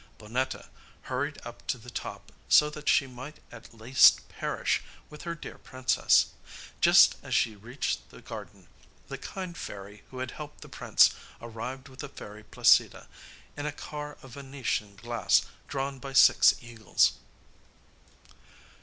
Bonnetta 0.17 0.65
hurried 1.03 1.37
up 1.45 1.67
to 1.67 1.77
the 1.77 1.91
top 1.91 2.31
so 2.49 2.71
that 2.71 2.89
she 2.89 3.05
might 3.05 3.37
at 3.51 3.71
least 3.71 4.27
perish 4.29 4.81
with 5.11 5.21
her 5.21 5.35
dear 5.35 5.59
princess. 5.59 6.25
Just 6.81 7.17
as 7.21 7.35
she 7.35 7.55
reached 7.55 8.09
the 8.09 8.19
garden, 8.19 8.65
the 9.09 9.19
kind 9.19 9.55
fairy 9.55 10.01
who 10.09 10.17
had 10.17 10.31
helped 10.31 10.61
the 10.61 10.69
prince 10.69 11.11
arrived 11.39 11.87
with 11.87 11.99
the 11.99 12.09
fairy 12.09 12.43
Placida, 12.43 13.07
in 13.55 13.67
a 13.67 13.71
car 13.71 14.17
of 14.23 14.31
Venetian 14.31 14.95
glass 14.95 15.43
drawn 15.67 15.99
by 15.99 16.13
six 16.13 16.55
eagles. 16.63 17.13